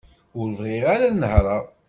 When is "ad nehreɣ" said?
1.07-1.63